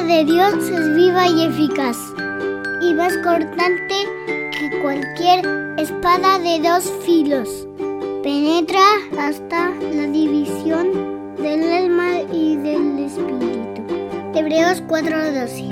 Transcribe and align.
de 0.00 0.24
Dios 0.24 0.54
es 0.54 0.96
viva 0.96 1.28
y 1.28 1.44
eficaz 1.44 1.98
y 2.80 2.94
más 2.94 3.12
cortante 3.18 3.94
que 4.26 4.80
cualquier 4.80 5.44
espada 5.78 6.38
de 6.38 6.60
dos 6.66 6.90
filos. 7.04 7.68
Penetra 8.22 8.82
hasta 9.18 9.70
la 9.70 10.06
división 10.08 11.36
del 11.36 11.70
alma 11.70 12.22
y 12.32 12.56
del 12.56 13.00
espíritu. 13.00 13.82
Hebreos 14.34 14.82
4:12 14.88 15.68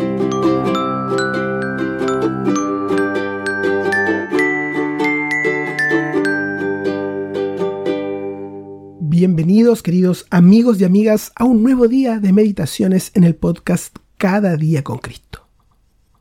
Bienvenidos 9.00 9.82
queridos 9.82 10.26
amigos 10.30 10.80
y 10.80 10.84
amigas 10.84 11.32
a 11.34 11.44
un 11.44 11.62
nuevo 11.62 11.88
día 11.88 12.20
de 12.20 12.32
meditaciones 12.32 13.10
en 13.14 13.24
el 13.24 13.34
podcast 13.34 13.98
Cada 14.20 14.58
día 14.58 14.84
con 14.84 14.98
Cristo. 14.98 15.48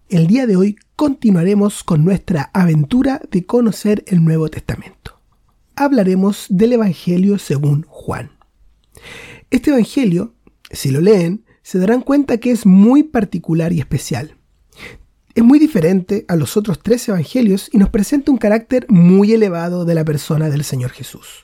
El 0.07 0.27
día 0.27 0.47
de 0.47 0.55
hoy 0.55 0.77
continuaremos 0.95 1.83
con 1.83 2.05
nuestra 2.05 2.49
aventura 2.53 3.21
de 3.29 3.45
conocer 3.45 4.05
el 4.07 4.23
Nuevo 4.23 4.47
Testamento. 4.47 5.19
Hablaremos 5.75 6.45
del 6.47 6.71
Evangelio 6.71 7.37
según 7.39 7.83
Juan. 7.89 8.31
Este 9.49 9.71
Evangelio, 9.71 10.33
si 10.71 10.91
lo 10.91 11.01
leen, 11.01 11.43
se 11.61 11.77
darán 11.77 11.99
cuenta 11.99 12.37
que 12.37 12.51
es 12.51 12.65
muy 12.65 13.03
particular 13.03 13.73
y 13.73 13.81
especial. 13.81 14.37
Es 15.35 15.43
muy 15.43 15.59
diferente 15.59 16.23
a 16.29 16.37
los 16.37 16.55
otros 16.55 16.79
tres 16.81 17.05
Evangelios 17.09 17.69
y 17.69 17.79
nos 17.79 17.89
presenta 17.89 18.31
un 18.31 18.37
carácter 18.37 18.85
muy 18.87 19.33
elevado 19.33 19.83
de 19.83 19.95
la 19.95 20.05
persona 20.05 20.49
del 20.49 20.63
Señor 20.63 20.91
Jesús. 20.91 21.43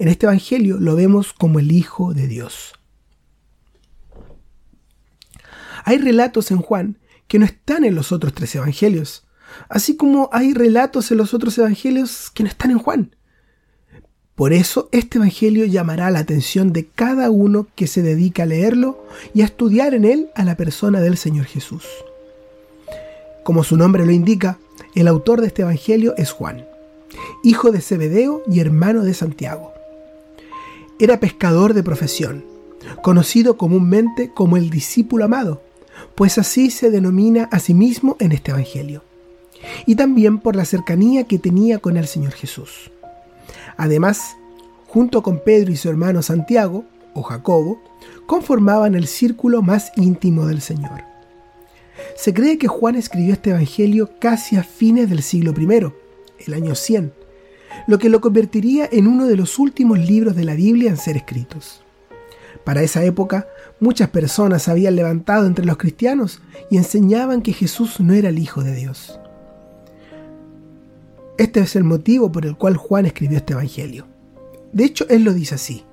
En 0.00 0.08
este 0.08 0.26
Evangelio 0.26 0.80
lo 0.80 0.96
vemos 0.96 1.32
como 1.32 1.60
el 1.60 1.70
Hijo 1.70 2.12
de 2.12 2.26
Dios. 2.26 2.72
Hay 5.84 5.98
relatos 5.98 6.50
en 6.50 6.58
Juan 6.58 6.98
que 7.28 7.38
no 7.38 7.44
están 7.44 7.84
en 7.84 7.94
los 7.94 8.10
otros 8.10 8.32
tres 8.34 8.54
Evangelios, 8.54 9.24
así 9.68 9.96
como 9.96 10.30
hay 10.32 10.54
relatos 10.54 11.10
en 11.10 11.18
los 11.18 11.34
otros 11.34 11.56
Evangelios 11.58 12.30
que 12.34 12.42
no 12.42 12.48
están 12.48 12.70
en 12.70 12.78
Juan. 12.78 13.16
Por 14.34 14.52
eso 14.52 14.88
este 14.92 15.18
Evangelio 15.18 15.64
llamará 15.66 16.10
la 16.10 16.18
atención 16.20 16.72
de 16.72 16.86
cada 16.86 17.30
uno 17.30 17.68
que 17.76 17.86
se 17.86 18.02
dedica 18.02 18.42
a 18.42 18.46
leerlo 18.46 19.06
y 19.32 19.42
a 19.42 19.44
estudiar 19.44 19.94
en 19.94 20.04
él 20.04 20.30
a 20.34 20.44
la 20.44 20.56
persona 20.56 21.00
del 21.00 21.16
Señor 21.16 21.44
Jesús. 21.44 21.84
Como 23.44 23.62
su 23.62 23.76
nombre 23.76 24.06
lo 24.06 24.10
indica, 24.10 24.58
el 24.94 25.06
autor 25.06 25.40
de 25.40 25.48
este 25.48 25.62
Evangelio 25.62 26.14
es 26.16 26.32
Juan, 26.32 26.66
hijo 27.44 27.70
de 27.70 27.80
Zebedeo 27.80 28.42
y 28.50 28.60
hermano 28.60 29.04
de 29.04 29.12
Santiago. 29.14 29.72
Era 30.98 31.20
pescador 31.20 31.74
de 31.74 31.82
profesión, 31.82 32.44
conocido 33.02 33.56
comúnmente 33.56 34.30
como 34.34 34.56
el 34.56 34.70
discípulo 34.70 35.26
amado, 35.26 35.62
pues 36.14 36.38
así 36.38 36.70
se 36.70 36.90
denomina 36.90 37.48
a 37.50 37.58
sí 37.58 37.74
mismo 37.74 38.16
en 38.20 38.32
este 38.32 38.50
Evangelio, 38.52 39.02
y 39.86 39.96
también 39.96 40.38
por 40.38 40.56
la 40.56 40.64
cercanía 40.64 41.24
que 41.24 41.38
tenía 41.38 41.78
con 41.78 41.96
el 41.96 42.06
Señor 42.06 42.32
Jesús. 42.32 42.90
Además, 43.76 44.36
junto 44.86 45.22
con 45.22 45.40
Pedro 45.40 45.72
y 45.72 45.76
su 45.76 45.88
hermano 45.88 46.22
Santiago, 46.22 46.84
o 47.14 47.22
Jacobo, 47.22 47.80
conformaban 48.26 48.94
el 48.94 49.06
círculo 49.06 49.62
más 49.62 49.92
íntimo 49.96 50.46
del 50.46 50.60
Señor. 50.60 51.02
Se 52.16 52.34
cree 52.34 52.58
que 52.58 52.68
Juan 52.68 52.96
escribió 52.96 53.32
este 53.32 53.50
Evangelio 53.50 54.10
casi 54.18 54.56
a 54.56 54.64
fines 54.64 55.08
del 55.10 55.22
siglo 55.22 55.52
I, 55.58 55.92
el 56.46 56.54
año 56.54 56.74
100, 56.74 57.12
lo 57.86 57.98
que 57.98 58.08
lo 58.08 58.20
convertiría 58.20 58.88
en 58.90 59.06
uno 59.06 59.26
de 59.26 59.36
los 59.36 59.58
últimos 59.58 59.98
libros 59.98 60.36
de 60.36 60.44
la 60.44 60.54
Biblia 60.54 60.90
en 60.90 60.96
ser 60.96 61.16
escritos. 61.16 61.82
Para 62.64 62.82
esa 62.82 63.02
época, 63.04 63.46
muchas 63.80 64.10
personas 64.10 64.68
habían 64.68 64.96
levantado 64.96 65.46
entre 65.46 65.64
los 65.64 65.76
cristianos 65.76 66.40
y 66.70 66.76
enseñaban 66.76 67.42
que 67.42 67.52
Jesús 67.52 68.00
no 68.00 68.14
era 68.14 68.28
el 68.28 68.38
Hijo 68.38 68.62
de 68.62 68.74
Dios. 68.74 69.18
Este 71.36 71.60
es 71.60 71.74
el 71.74 71.84
motivo 71.84 72.30
por 72.30 72.46
el 72.46 72.56
cual 72.56 72.76
Juan 72.76 73.06
escribió 73.06 73.38
este 73.38 73.54
Evangelio. 73.54 74.06
De 74.72 74.84
hecho, 74.84 75.06
él 75.08 75.24
lo 75.24 75.32
dice 75.32 75.56
así. 75.56 75.84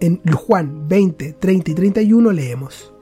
En 0.00 0.20
Juan 0.32 0.88
20, 0.88 1.34
30 1.34 1.70
y 1.70 1.74
31 1.74 2.32
leemos, 2.32 2.92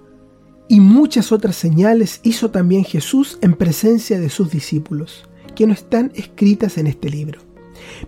Y 0.68 0.80
muchas 0.80 1.30
otras 1.30 1.54
señales 1.54 2.20
hizo 2.24 2.50
también 2.50 2.84
Jesús 2.84 3.38
en 3.40 3.54
presencia 3.54 4.18
de 4.18 4.30
sus 4.30 4.50
discípulos, 4.50 5.28
que 5.54 5.66
no 5.66 5.72
están 5.72 6.10
escritas 6.16 6.76
en 6.76 6.88
este 6.88 7.08
libro. 7.08 7.47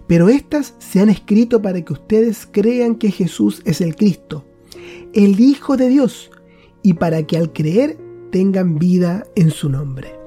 Pero 0.06 0.28
estas 0.28 0.75
se 0.78 1.00
han 1.00 1.08
escrito 1.08 1.62
para 1.62 1.82
que 1.82 1.92
ustedes 1.92 2.48
crean 2.50 2.97
que 2.97 3.10
Jesús 3.10 3.62
es 3.64 3.81
el 3.81 3.97
Cristo, 3.97 4.44
el 5.12 5.41
Hijo 5.41 5.76
de 5.76 5.88
Dios, 5.88 6.31
y 6.82 6.94
para 6.94 7.22
que 7.25 7.36
al 7.36 7.53
creer 7.53 7.98
tengan 8.31 8.78
vida 8.78 9.26
en 9.34 9.50
su 9.50 9.69
nombre. 9.69 10.20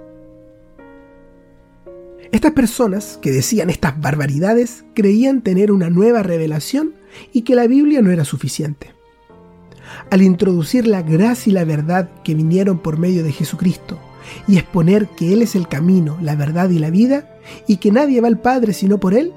Estas 2.32 2.54
personas 2.54 3.20
que 3.22 3.32
decían 3.32 3.70
estas 3.70 4.00
barbaridades 4.02 4.86
creían 4.96 5.42
tener 5.42 5.72
una 5.72 5.92
nueva 5.92 6.24
revelación 6.24 6.96
y 7.32 7.44
que 7.44 7.54
la 7.54 7.68
Biblia 7.68 8.02
no 8.02 8.12
era 8.12 8.26
suficiente. 8.26 8.92
Al 10.10 10.24
introducir 10.24 10.88
la 10.88 11.04
gracia 11.04 11.52
y 11.52 11.54
la 11.54 11.64
verdad 11.64 12.10
que 12.24 12.34
vinieron 12.34 12.80
por 12.80 12.98
medio 12.98 13.24
de 13.24 13.32
Jesucristo 13.32 14.00
y 14.48 14.58
exponer 14.58 15.08
que 15.10 15.32
Él 15.32 15.44
es 15.44 15.56
el 15.56 15.68
camino, 15.68 16.18
la 16.22 16.36
verdad 16.36 16.72
y 16.72 16.80
la 16.80 16.90
vida, 16.90 17.33
y 17.68 17.78
que 17.78 17.92
nadie 17.92 18.22
va 18.22 18.28
al 18.28 18.40
Padre 18.40 18.74
sino 18.74 19.00
por 19.00 19.14
Él, 19.14 19.34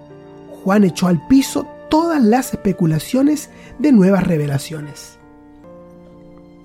Juan 0.65 0.85
echó 0.85 1.07
al 1.07 1.27
piso 1.29 1.67
todas 1.89 2.23
las 2.23 2.53
especulaciones 2.53 3.51
de 3.79 3.93
nuevas 3.93 4.27
revelaciones. 4.27 5.19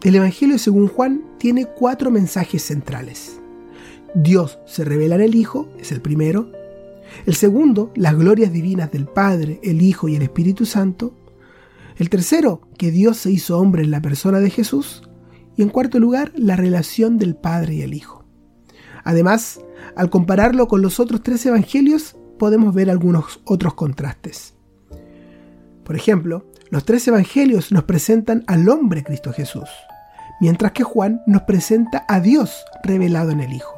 El 0.03 0.16
Evangelio 0.16 0.57
según 0.57 0.88
Juan 0.88 1.24
tiene 1.38 1.66
cuatro 1.66 2.09
mensajes 2.09 2.63
centrales. 2.63 3.40
Dios 4.16 4.59
se 4.66 4.84
revela 4.84 5.16
en 5.16 5.22
el 5.22 5.35
Hijo, 5.35 5.69
es 5.79 5.91
el 5.91 6.02
primero. 6.02 6.52
El 7.25 7.35
segundo, 7.35 7.91
las 7.96 8.18
glorias 8.18 8.52
divinas 8.52 8.91
del 8.91 9.06
Padre, 9.06 9.59
el 9.63 9.81
Hijo 9.81 10.09
y 10.09 10.16
el 10.16 10.23
Espíritu 10.23 10.66
Santo. 10.66 11.13
El 11.97 12.09
tercero, 12.09 12.62
que 12.78 12.90
Dios 12.90 13.18
se 13.18 13.31
hizo 13.31 13.59
hombre 13.59 13.84
en 13.84 13.91
la 13.91 14.02
persona 14.02 14.40
de 14.40 14.50
Jesús. 14.50 15.03
Y 15.56 15.62
en 15.62 15.69
cuarto 15.69 16.00
lugar, 16.00 16.31
la 16.35 16.56
relación 16.56 17.19
del 17.19 17.35
Padre 17.35 17.75
y 17.75 17.81
el 17.84 17.94
Hijo. 17.94 18.25
Además, 19.03 19.62
al 19.96 20.09
compararlo 20.09 20.68
con 20.68 20.81
los 20.81 21.00
otros 21.00 21.22
tres 21.24 21.46
evangelios, 21.46 22.16
podemos 22.40 22.74
ver 22.74 22.90
algunos 22.90 23.41
otros 23.46 23.74
contrastes. 23.74 24.56
Por 25.84 25.96
ejemplo, 25.96 26.46
los 26.69 26.85
tres 26.85 27.07
evangelios 27.07 27.72
nos 27.72 27.84
presentan 27.84 28.43
al 28.47 28.70
hombre 28.70 29.03
Cristo 29.03 29.34
Jesús, 29.34 29.70
mientras 30.40 30.72
que 30.72 30.84
Juan 30.84 31.22
nos 31.28 31.43
presenta 31.43 32.05
a 32.08 32.20
Dios 32.20 32.64
revelado 32.84 33.32
en 33.32 33.41
el 33.41 33.53
Hijo. 33.53 33.73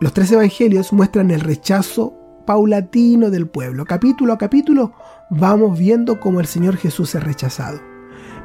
Los 0.00 0.12
tres 0.12 0.32
evangelios 0.32 0.92
muestran 0.92 1.30
el 1.30 1.40
rechazo 1.40 2.14
paulatino 2.44 3.30
del 3.30 3.48
pueblo. 3.48 3.84
Capítulo 3.84 4.32
a 4.32 4.38
capítulo 4.38 4.92
vamos 5.30 5.78
viendo 5.78 6.20
cómo 6.20 6.40
el 6.40 6.46
Señor 6.46 6.76
Jesús 6.76 7.14
es 7.14 7.22
rechazado. 7.22 7.80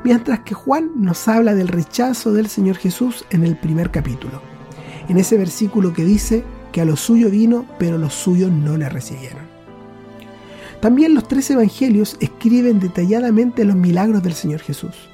Mientras 0.04 0.40
que 0.42 0.54
Juan 0.54 0.92
nos 0.96 1.28
habla 1.28 1.56
del 1.56 1.68
rechazo 1.68 2.32
del 2.32 2.48
Señor 2.48 2.78
Jesús 2.78 3.26
en 3.32 3.44
el 3.44 3.58
primer 3.58 3.92
capítulo. 3.92 4.49
En 5.10 5.18
ese 5.18 5.38
versículo 5.38 5.92
que 5.94 6.06
dice, 6.06 6.44
que 6.72 6.82
a 6.82 6.86
lo 6.86 6.96
suyo 6.96 7.30
vino, 7.30 7.66
pero 7.78 7.98
los 7.98 8.14
suyos 8.14 8.52
no 8.52 8.78
le 8.78 8.90
recibieron. 8.90 9.48
También 10.82 11.14
los 11.14 11.28
tres 11.28 11.50
evangelios 11.50 12.16
escriben 12.20 12.80
detalladamente 12.80 13.66
los 13.66 13.76
milagros 13.76 14.24
del 14.24 14.34
Señor 14.34 14.62
Jesús. 14.62 15.10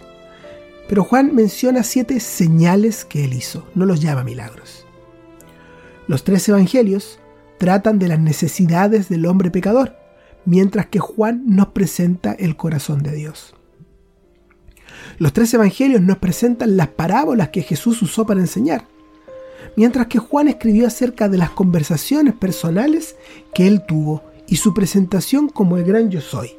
Pero 0.87 1.03
Juan 1.03 1.33
menciona 1.33 1.81
siete 1.81 2.19
señales 2.19 3.05
que 3.05 3.25
él 3.25 3.33
hizo, 3.33 3.67
no 3.73 3.85
los 3.85 3.99
llama 4.01 4.23
milagros. 4.23 4.85
Los 6.07 6.23
tres 6.23 6.47
evangelios 6.49 7.19
tratan 7.57 7.97
de 7.97 8.09
las 8.09 8.19
necesidades 8.19 9.09
del 9.09 9.25
hombre 9.25 9.49
pecador, 9.49 9.95
mientras 10.45 10.85
que 10.87 10.99
Juan 10.99 11.43
nos 11.47 11.69
presenta 11.69 12.33
el 12.33 12.55
corazón 12.55 13.01
de 13.01 13.15
Dios. 13.15 13.55
Los 15.17 15.33
tres 15.33 15.51
evangelios 15.53 16.01
nos 16.01 16.17
presentan 16.17 16.77
las 16.77 16.89
parábolas 16.89 17.49
que 17.49 17.63
Jesús 17.63 18.03
usó 18.03 18.27
para 18.27 18.41
enseñar, 18.41 18.85
mientras 19.75 20.07
que 20.07 20.19
Juan 20.19 20.47
escribió 20.47 20.87
acerca 20.87 21.29
de 21.29 21.37
las 21.37 21.49
conversaciones 21.51 22.33
personales 22.33 23.15
que 23.53 23.67
él 23.67 23.83
tuvo 23.85 24.23
y 24.47 24.57
su 24.57 24.73
presentación 24.73 25.49
como 25.49 25.77
el 25.77 25.83
gran 25.83 26.09
yo 26.09 26.21
soy. 26.21 26.51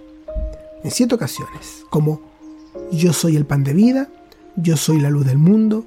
En 0.82 0.90
siete 0.90 1.14
ocasiones, 1.14 1.84
como 1.90 2.20
yo 2.92 3.12
soy 3.12 3.36
el 3.36 3.46
pan 3.46 3.64
de 3.64 3.74
vida, 3.74 4.08
yo 4.56 4.76
soy 4.76 5.00
la 5.00 5.10
luz 5.10 5.26
del 5.26 5.38
mundo, 5.38 5.84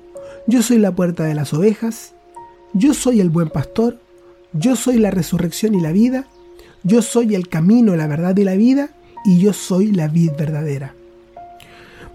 yo 0.48 0.62
soy 0.62 0.78
la 0.78 0.94
puerta 0.94 1.24
de 1.24 1.36
las 1.36 1.54
ovejas, 1.54 2.14
yo 2.74 2.94
soy 2.94 3.20
el 3.20 3.30
buen 3.30 3.50
pastor, 3.50 4.00
yo 4.54 4.76
soy 4.76 4.98
la 4.98 5.12
resurrección 5.12 5.76
y 5.76 5.82
la 5.82 5.92
vida, 5.92 6.28
yo 6.84 7.02
soy 7.02 7.36
el 7.36 7.50
camino, 7.50 7.96
la 7.96 8.08
verdad 8.08 8.36
y 8.38 8.44
la 8.44 8.56
vida, 8.56 8.90
y 9.26 9.40
yo 9.40 9.54
soy 9.54 9.92
la 9.92 10.08
vid 10.08 10.32
verdadera. 10.38 10.96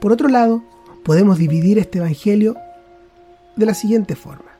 Por 0.00 0.12
otro 0.12 0.28
lado, 0.28 0.62
podemos 1.04 1.38
dividir 1.38 1.78
este 1.78 1.98
Evangelio 1.98 2.56
de 3.56 3.66
la 3.66 3.74
siguiente 3.74 4.16
forma. 4.16 4.53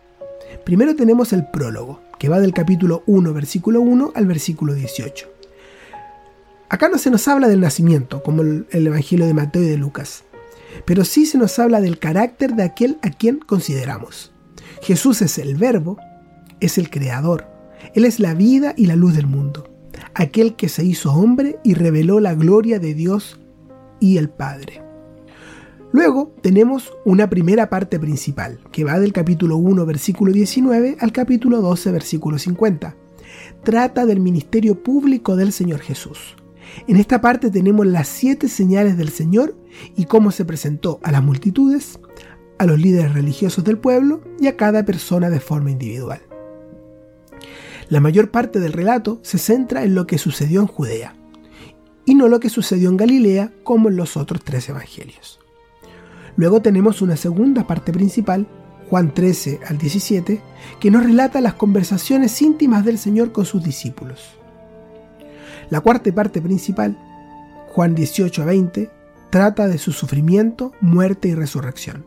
Primero 0.65 0.95
tenemos 0.95 1.33
el 1.33 1.47
prólogo, 1.47 2.01
que 2.19 2.29
va 2.29 2.41
del 2.41 2.55
capítulo 2.55 3.03
1, 3.07 3.33
versículo 3.33 3.81
1 3.81 4.13
al 4.15 4.27
versículo 4.27 4.75
18. 4.75 5.29
Acá 6.69 6.89
no 6.89 6.99
se 6.99 7.11
nos 7.11 7.29
habla 7.29 7.49
del 7.49 7.61
nacimiento, 7.61 8.23
como 8.23 8.43
el, 8.43 8.67
Evangelio 8.71 9.27
de 9.27 9.35
Mateo 9.35 9.63
y 9.63 9.69
de 9.69 9.77
Lucas, 9.77 10.25
pero 10.87 11.05
sí 11.05 11.27
se 11.27 11.39
nos 11.39 11.59
habla 11.59 11.81
del 11.81 11.99
carácter 11.99 12.55
de 12.55 12.63
aquel 12.63 12.99
a 13.03 13.11
quien 13.11 13.39
consideramos. 13.39 14.33
Jesús 14.83 15.23
es 15.23 15.39
el 15.39 15.57
verbo, 15.57 15.99
es 16.61 16.79
el 16.79 16.91
creador, 16.91 17.47
Él 17.95 18.05
es 18.05 18.21
la 18.21 18.35
vida 18.35 18.75
y 18.77 18.87
la 18.87 18.97
luz 18.97 19.15
del 19.15 19.27
mundo, 19.27 19.69
aquel 20.15 20.57
que 20.57 20.69
se 20.69 20.85
hizo 20.85 21.13
hombre 21.13 21.59
y 21.63 21.75
reveló 21.75 22.21
la 22.21 22.35
gloria 22.35 22.79
de 22.79 22.95
Dios 22.95 23.41
y 24.01 24.17
el 24.17 24.31
Padre. 24.31 24.84
Luego 25.95 26.35
tenemos 26.41 26.93
una 27.05 27.31
primera 27.31 27.71
parte 27.71 28.01
principal, 28.01 28.59
que 28.73 28.83
va 28.83 28.99
del 28.99 29.13
capítulo 29.13 29.59
1, 29.59 29.87
versículo 29.87 30.33
19 30.33 30.97
al 30.99 31.13
capítulo 31.13 31.61
12, 31.61 31.93
versículo 31.93 32.37
50. 32.37 32.97
Trata 33.63 34.05
del 34.05 34.19
ministerio 34.19 34.83
público 34.83 35.37
del 35.37 35.53
Señor 35.53 35.79
Jesús. 35.79 36.35
En 36.89 36.97
esta 36.97 37.21
parte 37.21 37.49
tenemos 37.49 37.87
las 37.87 38.09
siete 38.09 38.49
señales 38.49 38.97
del 38.97 39.11
Señor 39.11 39.57
y 39.95 40.07
cómo 40.07 40.33
se 40.33 40.45
presentó 40.45 40.99
a 41.05 41.13
las 41.13 41.23
multitudes, 41.23 42.01
a 42.59 42.67
los 42.67 42.81
líderes 42.81 43.15
religiosos 43.15 43.63
del 43.63 43.79
pueblo 43.79 44.21
y 44.41 44.49
a 44.49 44.57
cada 44.57 44.85
persona 44.85 45.31
de 45.31 45.39
forma 45.39 45.71
individual. 45.71 46.23
La 47.89 48.01
mayor 48.01 48.33
parte 48.33 48.59
del 48.59 48.73
relato 48.73 49.21
se 49.23 49.39
centra 49.39 49.85
en 49.85 49.95
lo 49.95 50.09
que 50.09 50.19
sucedió 50.19 50.61
en 50.61 50.67
Judea 50.67 51.15
y 52.05 52.17
no 52.17 52.27
lo 52.27 52.41
que 52.41 52.49
sucedió 52.49 52.89
en 52.89 52.97
Galilea 52.97 53.53
como 53.63 53.91
en 53.91 53.97
los 53.97 54.17
otros 54.17 54.43
tres 54.43 54.69
evangelios. 54.69 55.39
Luego 56.37 56.61
tenemos 56.63 57.01
una 57.01 57.17
segunda 57.17 57.67
parte 57.67 57.93
principal, 57.93 58.47
Juan 58.91 59.15
13 59.15 59.61
al 59.67 59.79
17, 59.79 60.41
que 60.81 60.91
nos 60.91 61.05
relata 61.05 61.41
las 61.41 61.55
conversaciones 61.55 62.41
íntimas 62.43 62.85
del 62.85 62.99
Señor 62.99 63.33
con 63.33 63.45
sus 63.45 63.63
discípulos. 63.63 64.21
La 65.71 65.81
cuarta 65.81 66.13
parte 66.13 66.41
principal, 66.43 66.99
Juan 67.69 67.95
18 67.95 68.43
a 68.43 68.47
20, 68.47 68.91
trata 69.31 69.69
de 69.69 69.79
su 69.79 69.93
sufrimiento, 69.93 70.73
muerte 70.81 71.29
y 71.29 71.35
resurrección. 71.35 72.05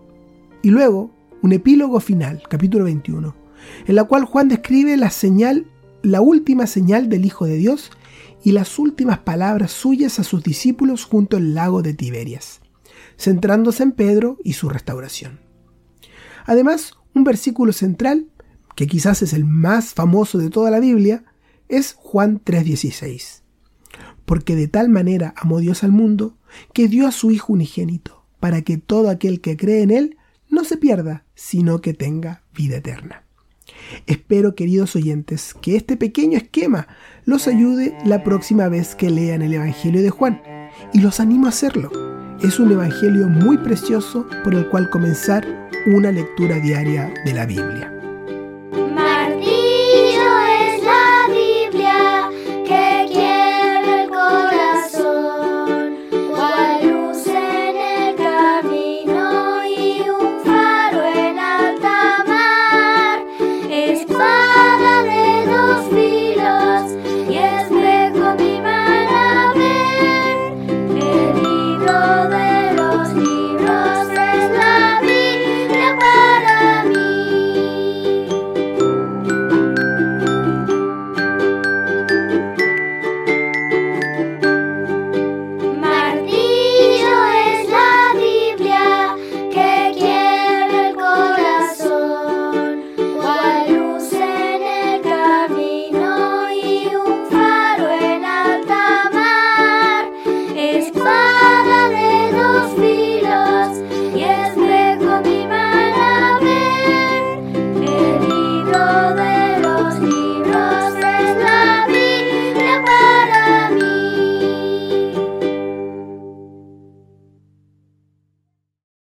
Y 0.61 0.69
luego, 0.69 1.11
un 1.41 1.53
epílogo 1.53 1.99
final, 1.99 2.43
capítulo 2.49 2.85
21, 2.85 3.35
en 3.87 3.95
la 3.95 4.03
cual 4.03 4.25
Juan 4.25 4.49
describe 4.49 4.97
la 4.97 5.09
señal, 5.09 5.65
la 6.03 6.21
última 6.21 6.67
señal 6.67 7.09
del 7.09 7.25
Hijo 7.25 7.45
de 7.45 7.55
Dios 7.55 7.91
y 8.43 8.51
las 8.51 8.77
últimas 8.77 9.19
palabras 9.19 9.71
suyas 9.71 10.19
a 10.19 10.23
sus 10.23 10.43
discípulos 10.43 11.05
junto 11.05 11.37
al 11.37 11.53
lago 11.53 11.81
de 11.81 11.93
Tiberias 11.93 12.61
centrándose 13.17 13.83
en 13.83 13.91
Pedro 13.91 14.37
y 14.43 14.53
su 14.53 14.69
restauración. 14.69 15.39
Además, 16.45 16.93
un 17.13 17.23
versículo 17.23 17.73
central, 17.73 18.27
que 18.75 18.87
quizás 18.87 19.21
es 19.21 19.33
el 19.33 19.43
más 19.43 19.93
famoso 19.93 20.37
de 20.37 20.49
toda 20.49 20.71
la 20.71 20.79
Biblia, 20.79 21.25
es 21.67 21.93
Juan 21.97 22.39
3:16. 22.43 23.43
Porque 24.25 24.55
de 24.55 24.67
tal 24.67 24.89
manera 24.89 25.33
amó 25.35 25.59
Dios 25.59 25.83
al 25.83 25.91
mundo, 25.91 26.37
que 26.73 26.87
dio 26.87 27.07
a 27.07 27.11
su 27.11 27.31
Hijo 27.31 27.53
unigénito, 27.53 28.23
para 28.39 28.61
que 28.61 28.77
todo 28.77 29.09
aquel 29.09 29.41
que 29.41 29.57
cree 29.57 29.81
en 29.81 29.91
Él 29.91 30.17
no 30.49 30.63
se 30.63 30.77
pierda, 30.77 31.25
sino 31.35 31.81
que 31.81 31.93
tenga 31.93 32.43
vida 32.53 32.77
eterna. 32.77 33.23
Espero, 34.05 34.55
queridos 34.55 34.95
oyentes, 34.95 35.53
que 35.61 35.75
este 35.75 35.97
pequeño 35.97 36.37
esquema 36.37 36.87
los 37.25 37.47
ayude 37.47 37.97
la 38.05 38.23
próxima 38.23 38.69
vez 38.69 38.95
que 38.95 39.09
lean 39.09 39.41
el 39.41 39.53
Evangelio 39.53 40.01
de 40.01 40.09
Juan, 40.09 40.41
y 40.93 41.01
los 41.01 41.19
animo 41.19 41.47
a 41.47 41.49
hacerlo 41.49 42.06
es 42.41 42.59
un 42.59 42.71
evangelio 42.71 43.27
muy 43.27 43.57
precioso 43.57 44.27
por 44.43 44.53
el 44.53 44.67
cual 44.67 44.89
comenzar 44.89 45.45
una 45.87 46.11
lectura 46.11 46.57
diaria 46.57 47.11
de 47.25 47.33
la 47.33 47.45
Biblia. 47.45 47.96